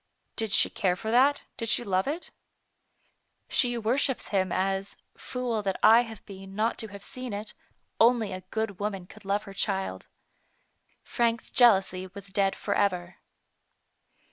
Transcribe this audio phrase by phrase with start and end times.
[0.35, 2.31] Did she care for that, did she love it?""
[3.49, 7.53] She worships him as (fool that I have been not to have seen it)
[7.99, 10.07] only a good woman could love her child."
[11.03, 13.17] Frank's jealousy was dead forever.